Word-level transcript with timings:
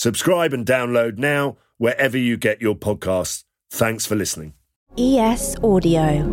Subscribe 0.00 0.52
and 0.52 0.64
download 0.64 1.18
now 1.18 1.56
wherever 1.76 2.16
you 2.16 2.36
get 2.36 2.62
your 2.62 2.76
podcasts. 2.76 3.42
Thanks 3.68 4.06
for 4.06 4.14
listening. 4.14 4.54
ES 4.96 5.56
Audio. 5.64 6.24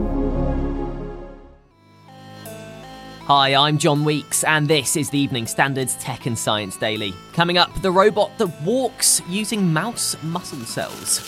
Hi, 3.21 3.55
I'm 3.55 3.79
John 3.79 4.05
Weeks, 4.05 4.43
and 4.43 4.67
this 4.67 4.95
is 4.95 5.09
the 5.09 5.17
Evening 5.17 5.47
Standards 5.47 5.95
Tech 5.95 6.27
and 6.27 6.37
Science 6.37 6.77
Daily. 6.77 7.11
Coming 7.33 7.57
up, 7.57 7.81
the 7.81 7.89
robot 7.89 8.37
that 8.37 8.61
walks 8.61 9.19
using 9.27 9.73
mouse 9.73 10.15
muscle 10.21 10.59
cells. 10.59 11.21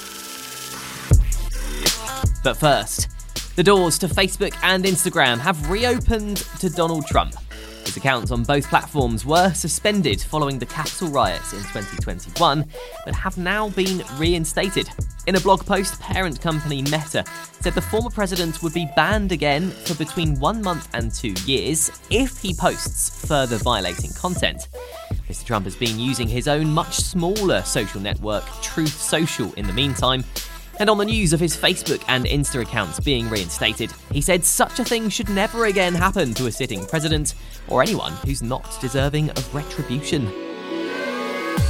But 2.44 2.54
first, 2.54 3.08
the 3.56 3.64
doors 3.64 3.98
to 3.98 4.08
Facebook 4.08 4.56
and 4.62 4.84
Instagram 4.84 5.40
have 5.40 5.72
reopened 5.72 6.38
to 6.60 6.70
Donald 6.70 7.08
Trump. 7.08 7.34
Accounts 7.98 8.32
on 8.32 8.44
both 8.44 8.70
platforms 8.70 9.26
were 9.26 9.54
suspended 9.54 10.22
following 10.22 10.60
the 10.60 10.66
Capitol 10.66 11.10
riots 11.10 11.52
in 11.52 11.60
2021, 11.60 12.66
but 13.04 13.16
have 13.16 13.38
now 13.38 13.70
been 13.70 14.04
reinstated. 14.18 14.90
In 15.26 15.36
a 15.36 15.40
blog 15.40 15.66
post, 15.66 16.00
parent 16.00 16.40
company 16.40 16.82
Meta 16.84 17.26
said 17.60 17.74
the 17.74 17.82
former 17.82 18.10
president 18.10 18.64
would 18.64 18.74
be 18.74 18.88
banned 18.96 19.32
again 19.32 19.72
for 19.72 19.96
between 19.96 20.40
one 20.40 20.62
month 20.62 20.88
and 20.94 21.12
two 21.12 21.34
years 21.46 21.92
if 22.10 22.38
he 22.38 22.54
posts 22.54 23.28
further 23.28 23.58
violating 23.58 24.12
content. 24.14 24.70
Mr. 25.28 25.44
Trump 25.44 25.66
has 25.66 25.76
been 25.76 26.00
using 26.00 26.28
his 26.28 26.48
own 26.48 26.72
much 26.74 26.98
smaller 26.98 27.62
social 27.64 28.00
network, 28.00 28.46
Truth 28.62 29.02
Social, 29.02 29.52
in 29.54 29.68
the 29.68 29.74
meantime, 29.74 30.24
and 30.80 30.90
on 30.90 30.98
the 30.98 31.06
news 31.06 31.34
of 31.34 31.40
his 31.40 31.56
Facebook 31.56 32.04
and 32.08 32.26
Insta 32.26 32.62
accounts 32.62 33.00
being 33.00 33.30
reinstated, 33.30 33.92
he 34.12 34.22
said 34.22 34.44
such 34.44 34.80
a 34.80 34.84
thing 34.84 35.10
should 35.10 35.30
never 35.30 35.66
again 35.66 35.94
happen 35.94 36.34
to 36.36 36.48
a 36.48 36.52
sitting 36.52 36.86
president 36.86 37.36
or 37.68 37.82
anyone 37.82 38.14
who's 38.26 38.44
not 38.44 38.80
deserving 38.80 39.30
of 39.32 39.56
retribution. 39.56 40.32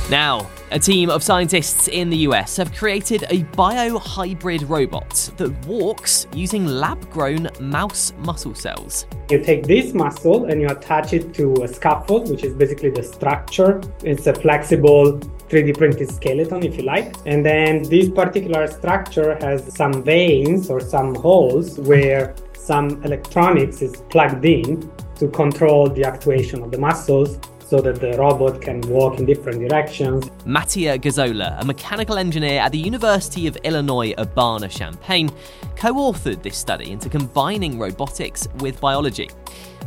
Now, 0.10 0.50
a 0.72 0.80
team 0.80 1.10
of 1.10 1.22
scientists 1.22 1.88
in 1.90 2.10
the 2.10 2.18
US 2.30 2.56
have 2.58 2.74
created 2.74 3.24
a 3.24 3.44
biohybrid 3.56 4.68
robot 4.70 5.32
that 5.38 5.52
walks 5.66 6.28
using 6.34 6.66
lab 6.66 7.10
grown 7.10 7.50
mouse 7.60 8.14
muscle 8.20 8.56
cells. 8.56 9.06
You 9.30 9.44
take 9.44 9.64
this 9.64 9.94
muscle 9.94 10.46
and 10.46 10.62
you 10.62 10.68
attach 10.68 11.12
it 11.14 11.34
to 11.36 11.64
a 11.64 11.68
scaffold, 11.68 12.30
which 12.30 12.44
is 12.44 12.54
basically 12.54 12.90
the 12.90 13.04
structure. 13.04 13.82
It's 14.02 14.28
a 14.28 14.34
flexible 14.34 15.20
3D 15.50 15.78
printed 15.78 16.10
skeleton, 16.12 16.64
if 16.64 16.78
you 16.78 16.84
like. 16.84 17.16
And 17.26 17.46
then 17.46 17.84
this 17.84 18.10
particular 18.10 18.68
structure 18.68 19.38
has 19.42 19.76
some 19.76 20.04
veins 20.04 20.70
or 20.70 20.80
some 20.80 21.16
holes 21.16 21.80
where 21.80 22.36
some 22.54 23.02
electronics 23.04 23.82
is 23.82 23.96
plugged 24.10 24.44
in 24.46 24.92
to 25.16 25.28
control 25.30 25.90
the 25.90 26.04
actuation 26.04 26.62
of 26.62 26.72
the 26.72 26.78
muscles 26.78 27.40
so 27.68 27.82
that 27.82 28.00
the 28.00 28.18
robot 28.18 28.62
can 28.62 28.80
walk 28.82 29.20
in 29.20 29.26
different 29.26 29.60
directions. 29.60 30.30
Mattia 30.46 30.98
Gazzola, 30.98 31.62
a 31.62 31.66
mechanical 31.66 32.18
engineer 32.18 32.62
at 32.62 32.72
the 32.72 32.78
University 32.78 33.46
of 33.46 33.58
Illinois 33.58 34.14
Urbana-Champaign, 34.18 35.30
co-authored 35.76 36.42
this 36.44 36.58
study 36.58 36.92
into 36.92 37.10
combining 37.10 37.78
robotics 37.78 38.48
with 38.60 38.80
biology. 38.80 39.30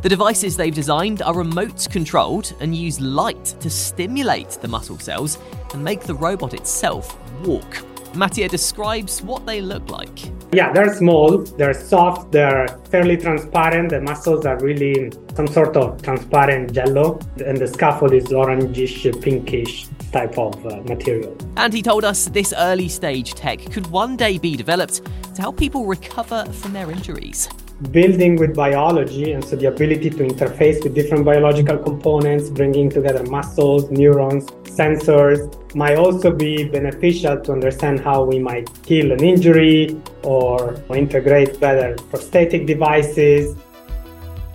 The 0.03 0.09
devices 0.09 0.57
they've 0.57 0.75
designed 0.75 1.21
are 1.21 1.35
remote 1.35 1.87
controlled 1.91 2.55
and 2.61 2.75
use 2.75 2.99
light 3.01 3.45
to 3.61 3.69
stimulate 3.69 4.49
the 4.49 4.67
muscle 4.67 4.99
cells 4.99 5.39
and 5.75 5.85
make 5.85 6.01
the 6.01 6.15
robot 6.15 6.55
itself 6.55 7.19
walk. 7.45 7.85
Mattia 8.15 8.49
describes 8.49 9.21
what 9.21 9.45
they 9.45 9.61
look 9.61 9.91
like. 9.91 10.33
Yeah, 10.53 10.73
they're 10.73 10.95
small, 10.95 11.39
they're 11.39 11.75
soft, 11.75 12.33
they're 12.33 12.67
fairly 12.91 13.19
transparent. 13.19 13.91
The 13.91 14.01
muscles 14.01 14.47
are 14.47 14.59
really 14.61 15.13
some 15.37 15.47
sort 15.47 15.77
of 15.77 16.01
transparent 16.03 16.73
jello, 16.73 17.21
and 17.45 17.59
the 17.59 17.69
scaffold 17.69 18.15
is 18.15 18.25
orangish, 18.29 19.05
pinkish 19.21 19.87
type 20.13 20.39
of 20.39 20.65
uh, 20.65 20.81
material. 20.85 21.37
And 21.59 21.75
he 21.75 21.83
told 21.83 22.05
us 22.05 22.25
this 22.31 22.55
early 22.57 22.89
stage 22.89 23.35
tech 23.35 23.61
could 23.71 23.87
one 23.89 24.17
day 24.17 24.39
be 24.39 24.57
developed 24.57 25.03
to 25.35 25.43
help 25.43 25.59
people 25.59 25.85
recover 25.85 26.47
from 26.47 26.73
their 26.73 26.91
injuries 26.91 27.51
building 27.91 28.37
with 28.37 28.55
biology 28.55 29.33
and 29.33 29.43
so 29.43 29.57
the 29.57 29.67
ability 29.67 30.11
to 30.11 30.19
interface 30.19 30.83
with 30.85 30.95
different 30.95 31.25
biological 31.25 31.79
components 31.79 32.51
bringing 32.51 32.91
together 32.91 33.23
muscles 33.25 33.91
neurons 33.91 34.47
sensors 34.65 35.41
might 35.75 35.97
also 35.97 36.31
be 36.31 36.65
beneficial 36.65 37.41
to 37.41 37.53
understand 37.53 37.99
how 37.99 38.23
we 38.23 38.39
might 38.39 38.69
heal 38.85 39.11
an 39.13 39.25
injury 39.25 39.99
or 40.23 40.75
integrate 40.95 41.59
better 41.59 41.97
prosthetic 42.11 42.67
devices 42.67 43.57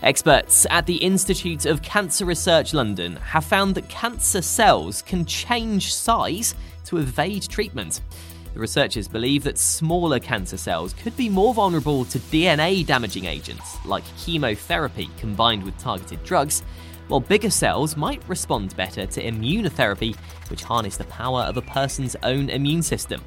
Experts 0.03 0.68
at 0.69 0.86
the 0.86 0.97
Institute 0.97 1.66
of 1.66 1.81
Cancer 1.81 2.25
Research 2.25 2.75
London 2.75 3.16
have 3.16 3.44
found 3.44 3.74
that 3.74 3.90
cancer 3.90 4.40
cells 4.44 5.02
can 5.02 5.25
change 5.25 5.92
size 5.96 6.53
to 6.86 6.97
evade 6.97 7.50
treatment. 7.50 8.02
The 8.56 8.62
researchers 8.62 9.10
believe 9.10 9.44
that 9.44 9.58
smaller 9.58 10.18
cancer 10.18 10.56
cells 10.56 10.94
could 10.94 11.16
be 11.18 11.28
more 11.28 11.54
vulnerable 11.54 12.06
to 12.06 12.20
DNA 12.20 12.86
damaging 12.86 13.26
agents 13.26 13.76
like 13.86 14.06
chemotherapy 14.18 15.10
combined 15.18 15.62
with 15.62 15.78
targeted 15.78 16.24
drugs, 16.24 16.64
while 17.10 17.20
bigger 17.20 17.50
cells 17.50 17.98
might 17.98 18.24
respond 18.30 18.74
better 18.78 19.06
to 19.06 19.22
immunotherapy, 19.22 20.16
which 20.50 20.64
harness 20.64 20.96
the 20.96 21.04
power 21.04 21.42
of 21.42 21.58
a 21.58 21.62
person's 21.64 22.16
own 22.24 22.50
immune 22.50 22.82
system. 22.82 23.22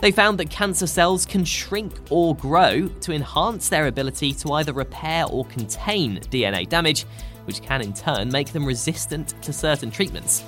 They 0.00 0.10
found 0.10 0.38
that 0.38 0.48
cancer 0.48 0.86
cells 0.86 1.26
can 1.26 1.44
shrink 1.44 1.92
or 2.08 2.34
grow 2.34 2.88
to 2.88 3.12
enhance 3.12 3.68
their 3.68 3.88
ability 3.88 4.32
to 4.32 4.52
either 4.54 4.72
repair 4.72 5.26
or 5.26 5.44
contain 5.44 6.18
DNA 6.30 6.66
damage, 6.66 7.04
which 7.44 7.60
can 7.60 7.82
in 7.82 7.92
turn 7.92 8.32
make 8.32 8.52
them 8.52 8.64
resistant 8.64 9.34
to 9.42 9.52
certain 9.52 9.90
treatments. 9.90 10.42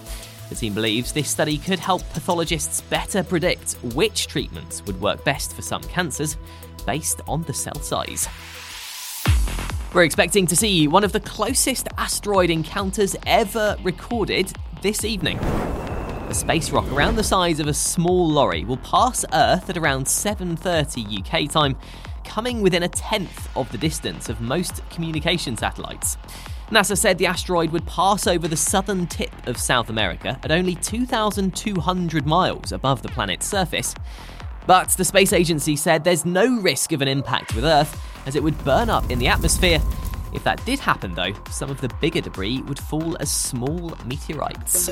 The 0.54 0.60
team 0.60 0.74
believes 0.74 1.10
this 1.10 1.28
study 1.28 1.58
could 1.58 1.80
help 1.80 2.08
pathologists 2.12 2.80
better 2.82 3.24
predict 3.24 3.72
which 3.92 4.28
treatments 4.28 4.84
would 4.86 5.00
work 5.00 5.24
best 5.24 5.52
for 5.52 5.62
some 5.62 5.82
cancers 5.82 6.36
based 6.86 7.20
on 7.26 7.42
the 7.42 7.52
cell 7.52 7.74
size. 7.80 8.28
We're 9.92 10.04
expecting 10.04 10.46
to 10.46 10.54
see 10.54 10.86
one 10.86 11.02
of 11.02 11.10
the 11.10 11.18
closest 11.18 11.88
asteroid 11.98 12.50
encounters 12.50 13.16
ever 13.26 13.76
recorded 13.82 14.52
this 14.80 15.04
evening. 15.04 15.38
A 15.38 16.34
space 16.34 16.70
rock 16.70 16.86
around 16.92 17.16
the 17.16 17.24
size 17.24 17.58
of 17.58 17.66
a 17.66 17.74
small 17.74 18.30
lorry 18.30 18.64
will 18.64 18.76
pass 18.76 19.24
Earth 19.32 19.68
at 19.68 19.76
around 19.76 20.06
7:30 20.06 21.18
UK 21.18 21.50
time, 21.50 21.74
coming 22.24 22.60
within 22.62 22.82
a 22.82 22.88
tenth 22.88 23.48
of 23.56 23.70
the 23.70 23.78
distance 23.78 24.28
of 24.28 24.40
most 24.40 24.88
communication 24.90 25.56
satellites. 25.56 26.16
NASA 26.70 26.96
said 26.96 27.18
the 27.18 27.26
asteroid 27.26 27.70
would 27.70 27.86
pass 27.86 28.26
over 28.26 28.48
the 28.48 28.56
southern 28.56 29.06
tip 29.06 29.30
of 29.46 29.58
South 29.58 29.90
America 29.90 30.38
at 30.42 30.50
only 30.50 30.74
2,200 30.74 32.26
miles 32.26 32.72
above 32.72 33.02
the 33.02 33.08
planet's 33.10 33.46
surface. 33.46 33.94
But 34.66 34.88
the 34.90 35.04
space 35.04 35.32
agency 35.32 35.76
said 35.76 36.04
there's 36.04 36.24
no 36.24 36.58
risk 36.60 36.92
of 36.92 37.02
an 37.02 37.08
impact 37.08 37.54
with 37.54 37.64
Earth, 37.64 38.00
as 38.26 38.34
it 38.34 38.42
would 38.42 38.62
burn 38.64 38.88
up 38.88 39.10
in 39.10 39.18
the 39.18 39.28
atmosphere. 39.28 39.80
If 40.32 40.42
that 40.44 40.64
did 40.64 40.80
happen, 40.80 41.14
though, 41.14 41.32
some 41.50 41.70
of 41.70 41.80
the 41.80 41.88
bigger 42.00 42.22
debris 42.22 42.62
would 42.62 42.78
fall 42.78 43.16
as 43.20 43.30
small 43.30 43.96
meteorites. 44.06 44.90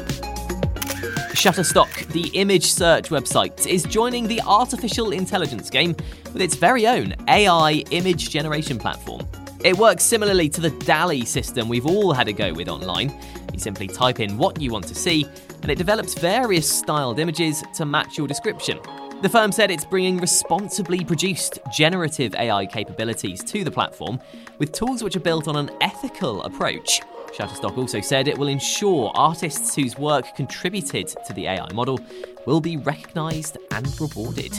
Shutterstock, 1.32 2.06
the 2.08 2.28
image 2.38 2.66
search 2.66 3.08
website, 3.08 3.66
is 3.66 3.84
joining 3.84 4.28
the 4.28 4.42
artificial 4.46 5.12
intelligence 5.12 5.70
game 5.70 5.96
with 6.32 6.42
its 6.42 6.54
very 6.54 6.86
own 6.86 7.14
AI 7.26 7.82
image 7.90 8.28
generation 8.28 8.78
platform. 8.78 9.26
It 9.64 9.78
works 9.78 10.04
similarly 10.04 10.50
to 10.50 10.60
the 10.60 10.70
DALL-E 10.70 11.24
system 11.24 11.70
we've 11.70 11.86
all 11.86 12.12
had 12.12 12.28
a 12.28 12.34
go 12.34 12.52
with 12.52 12.68
online. 12.68 13.18
You 13.50 13.58
simply 13.58 13.86
type 13.86 14.20
in 14.20 14.36
what 14.36 14.60
you 14.60 14.70
want 14.70 14.86
to 14.88 14.94
see, 14.94 15.24
and 15.62 15.70
it 15.70 15.78
develops 15.78 16.14
various 16.14 16.70
styled 16.70 17.18
images 17.18 17.64
to 17.76 17.86
match 17.86 18.18
your 18.18 18.28
description. 18.28 18.78
The 19.22 19.28
firm 19.30 19.52
said 19.52 19.70
it's 19.70 19.86
bringing 19.86 20.18
responsibly 20.18 21.02
produced 21.02 21.60
generative 21.72 22.34
AI 22.34 22.66
capabilities 22.66 23.42
to 23.44 23.64
the 23.64 23.70
platform 23.70 24.20
with 24.58 24.72
tools 24.72 25.02
which 25.02 25.16
are 25.16 25.20
built 25.20 25.48
on 25.48 25.56
an 25.56 25.70
ethical 25.80 26.42
approach. 26.42 27.00
Shutterstock 27.34 27.78
also 27.78 28.00
said 28.00 28.28
it 28.28 28.36
will 28.36 28.48
ensure 28.48 29.10
artists 29.14 29.74
whose 29.74 29.96
work 29.96 30.34
contributed 30.36 31.08
to 31.26 31.32
the 31.32 31.46
AI 31.46 31.72
model 31.72 31.98
will 32.46 32.60
be 32.60 32.76
recognised 32.76 33.56
and 33.70 34.00
rewarded. 34.00 34.52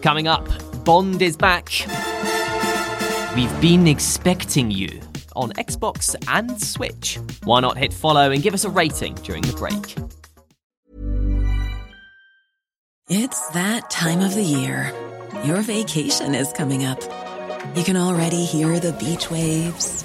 Coming 0.00 0.28
up, 0.28 0.48
Bond 0.84 1.20
is 1.20 1.36
back. 1.36 1.70
We've 3.34 3.60
been 3.60 3.86
expecting 3.86 4.70
you 4.70 5.00
on 5.34 5.52
Xbox 5.54 6.14
and 6.28 6.60
Switch. 6.62 7.18
Why 7.44 7.60
not 7.60 7.76
hit 7.76 7.92
follow 7.92 8.30
and 8.30 8.42
give 8.42 8.54
us 8.54 8.64
a 8.64 8.70
rating 8.70 9.14
during 9.16 9.42
the 9.42 9.52
break? 9.52 9.96
It's 13.08 13.48
that 13.50 13.90
time 13.90 14.20
of 14.20 14.34
the 14.34 14.42
year. 14.42 14.92
Your 15.44 15.62
vacation 15.62 16.34
is 16.34 16.52
coming 16.52 16.84
up. 16.84 17.00
You 17.76 17.84
can 17.84 17.96
already 17.96 18.44
hear 18.44 18.80
the 18.80 18.92
beach 18.94 19.30
waves, 19.30 20.04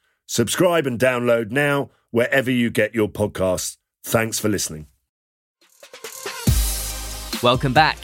Subscribe 0.33 0.87
and 0.87 0.97
download 0.97 1.51
now 1.51 1.89
wherever 2.11 2.49
you 2.49 2.69
get 2.69 2.95
your 2.95 3.09
podcasts. 3.09 3.75
Thanks 4.05 4.39
for 4.39 4.47
listening. 4.47 4.87
Welcome 7.43 7.73
back. 7.73 7.97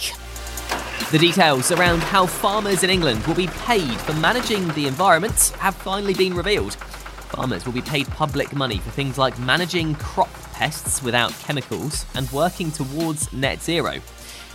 The 1.10 1.20
details 1.20 1.72
around 1.72 2.00
how 2.00 2.26
farmers 2.26 2.84
in 2.84 2.90
England 2.90 3.26
will 3.26 3.34
be 3.34 3.48
paid 3.48 3.96
for 4.02 4.12
managing 4.16 4.68
the 4.74 4.88
environment 4.88 5.54
have 5.60 5.74
finally 5.74 6.14
been 6.14 6.34
revealed. 6.34 6.76
Farmers 6.76 7.66
will 7.66 7.72
be 7.72 7.82
paid 7.82 8.10
public 8.10 8.52
money 8.52 8.80
for 8.80 8.90
things 8.90 9.18
like 9.18 9.40
managing 9.40 9.96
crop 9.96 10.34
pests 10.52 11.02
without 11.02 11.32
chemicals 11.40 12.06
and 12.14 12.30
working 12.34 12.72
towards 12.72 13.32
net 13.32 13.64
zero. 13.64 14.02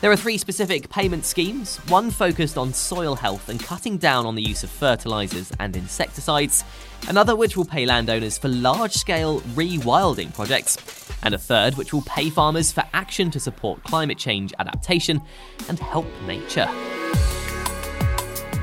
There 0.03 0.11
are 0.11 0.17
three 0.17 0.37
specific 0.37 0.91
payment 0.91 1.25
schemes. 1.25 1.77
One 1.87 2.11
focused 2.11 2.59
on 2.59 2.75
soil 2.75 3.15
health 3.15 3.49
and 3.49 3.63
cutting 3.63 3.99
down 3.99 4.27
on 4.27 4.35
the 4.35 4.43
use 4.43 4.65
of 4.65 4.71
fertilisers 4.71 5.53
and 5.61 5.77
insecticides, 5.77 6.65
another 7.07 7.37
which 7.37 7.57
will 7.57 7.65
pay 7.65 7.87
landowners 7.87 8.37
for 8.37 8.49
large 8.49 8.95
scale 8.95 9.41
rewilding 9.55 10.35
projects, 10.35 10.77
and 11.23 11.35
a 11.35 11.39
third 11.39 11.77
which 11.77 11.93
will 11.93 12.03
pay 12.03 12.31
farmers 12.31 12.73
for 12.73 12.83
action 12.93 13.31
to 13.31 13.39
support 13.39 13.85
climate 13.85 14.19
change 14.19 14.53
adaptation 14.59 15.23
and 15.69 15.79
help 15.79 16.09
nature. 16.27 16.69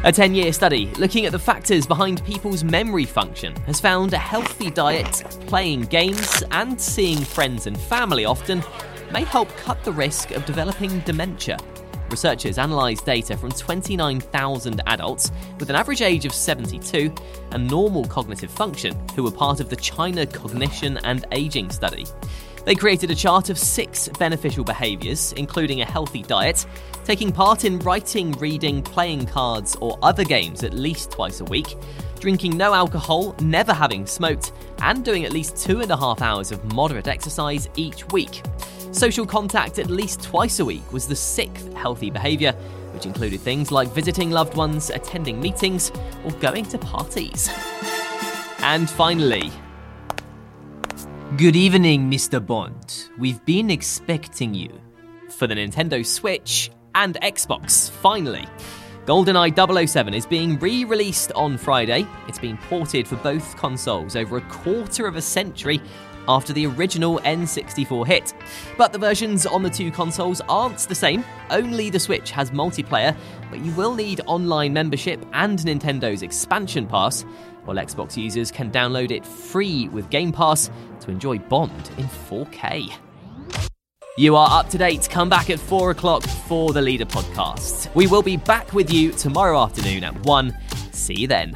A 0.03 0.11
10 0.11 0.33
year 0.33 0.51
study 0.51 0.87
looking 0.95 1.25
at 1.25 1.31
the 1.31 1.39
factors 1.39 1.85
behind 1.87 2.23
people's 2.25 2.65
memory 2.65 3.05
function 3.05 3.55
has 3.61 3.79
found 3.79 4.11
a 4.11 4.17
healthy 4.17 4.71
diet, 4.71 5.23
playing 5.47 5.83
games, 5.83 6.43
and 6.51 6.79
seeing 6.79 7.19
friends 7.19 7.65
and 7.65 7.79
family 7.79 8.25
often 8.25 8.61
may 9.11 9.23
help 9.23 9.49
cut 9.57 9.83
the 9.83 9.91
risk 9.91 10.31
of 10.31 10.45
developing 10.45 10.99
dementia. 11.01 11.57
Researchers 12.09 12.57
analysed 12.57 13.05
data 13.05 13.37
from 13.37 13.51
29,000 13.51 14.81
adults 14.87 15.31
with 15.59 15.69
an 15.69 15.75
average 15.75 16.01
age 16.01 16.25
of 16.25 16.33
72 16.33 17.13
and 17.51 17.67
normal 17.67 18.05
cognitive 18.05 18.49
function 18.49 18.97
who 19.15 19.23
were 19.23 19.31
part 19.31 19.59
of 19.59 19.69
the 19.69 19.75
China 19.75 20.25
Cognition 20.25 20.97
and 21.03 21.25
Aging 21.31 21.69
Study. 21.69 22.05
They 22.65 22.75
created 22.75 23.09
a 23.09 23.15
chart 23.15 23.49
of 23.49 23.57
six 23.57 24.09
beneficial 24.19 24.63
behaviours, 24.63 25.33
including 25.33 25.81
a 25.81 25.85
healthy 25.85 26.21
diet, 26.21 26.65
taking 27.05 27.31
part 27.31 27.65
in 27.65 27.79
writing, 27.79 28.33
reading, 28.33 28.81
playing 28.81 29.25
cards, 29.27 29.75
or 29.79 29.97
other 30.01 30.23
games 30.23 30.63
at 30.63 30.73
least 30.73 31.11
twice 31.11 31.39
a 31.39 31.45
week, 31.45 31.75
drinking 32.19 32.57
no 32.57 32.73
alcohol, 32.73 33.35
never 33.39 33.73
having 33.73 34.05
smoked, 34.05 34.51
and 34.81 35.05
doing 35.05 35.25
at 35.25 35.31
least 35.31 35.57
two 35.57 35.81
and 35.81 35.89
a 35.89 35.97
half 35.97 36.21
hours 36.21 36.51
of 36.51 36.73
moderate 36.73 37.07
exercise 37.07 37.69
each 37.75 38.07
week. 38.09 38.43
Social 38.91 39.25
contact 39.25 39.79
at 39.79 39.89
least 39.89 40.23
twice 40.23 40.59
a 40.59 40.65
week 40.65 40.91
was 40.91 41.07
the 41.07 41.15
sixth 41.15 41.71
healthy 41.73 42.09
behaviour, 42.09 42.53
which 42.93 43.05
included 43.05 43.39
things 43.39 43.71
like 43.71 43.87
visiting 43.89 44.31
loved 44.31 44.57
ones, 44.57 44.89
attending 44.89 45.39
meetings, 45.39 45.91
or 46.25 46.31
going 46.33 46.65
to 46.65 46.77
parties. 46.77 47.49
And 48.59 48.89
finally, 48.89 49.51
Good 51.37 51.55
evening, 51.55 52.09
Mr. 52.09 52.43
Bond. 52.43 53.07
We've 53.19 53.45
been 53.45 53.69
expecting 53.69 54.55
you. 54.55 54.81
For 55.29 55.45
the 55.45 55.53
Nintendo 55.53 56.03
Switch 56.03 56.71
and 56.95 57.19
Xbox, 57.21 57.91
finally. 57.91 58.47
GoldenEye 59.05 59.87
007 59.87 60.15
is 60.15 60.25
being 60.25 60.57
re 60.57 60.85
released 60.85 61.31
on 61.33 61.55
Friday. 61.55 62.07
It's 62.27 62.39
been 62.39 62.57
ported 62.57 63.07
for 63.07 63.15
both 63.17 63.55
consoles 63.57 64.15
over 64.15 64.37
a 64.37 64.41
quarter 64.41 65.05
of 65.05 65.17
a 65.17 65.21
century 65.21 65.79
after 66.29 66.53
the 66.53 66.67
original 66.67 67.19
N64 67.25 68.07
hit. 68.07 68.33
But 68.77 68.93
the 68.93 68.99
versions 68.99 69.45
on 69.45 69.63
the 69.63 69.69
two 69.69 69.91
consoles 69.91 70.41
aren't 70.47 70.77
the 70.77 70.95
same. 70.95 71.25
Only 71.49 71.89
the 71.89 71.99
Switch 71.99 72.31
has 72.31 72.51
multiplayer, 72.51 73.17
but 73.49 73.59
you 73.59 73.73
will 73.73 73.95
need 73.95 74.21
online 74.27 74.71
membership 74.71 75.25
and 75.33 75.59
Nintendo's 75.59 76.21
expansion 76.21 76.87
pass, 76.87 77.23
while 77.65 77.75
Xbox 77.75 78.15
users 78.15 78.51
can 78.51 78.71
download 78.71 79.11
it 79.11 79.25
free 79.25 79.89
with 79.89 80.09
Game 80.09 80.31
Pass 80.31 80.71
to 81.01 81.11
enjoy 81.11 81.39
Bond 81.39 81.91
in 81.97 82.05
4K. 82.05 82.93
You 84.17 84.35
are 84.35 84.59
up 84.59 84.69
to 84.69 84.77
date. 84.77 85.07
Come 85.09 85.29
back 85.29 85.49
at 85.49 85.59
4 85.59 85.91
o'clock 85.91 86.23
for 86.23 86.73
the 86.73 86.81
Leader 86.81 87.05
podcast. 87.05 87.93
We 87.95 88.05
will 88.05 88.21
be 88.21 88.37
back 88.37 88.73
with 88.73 88.91
you 88.91 89.11
tomorrow 89.11 89.59
afternoon 89.61 90.03
at 90.03 90.25
1. 90.25 90.57
See 90.91 91.15
you 91.15 91.27
then. 91.27 91.55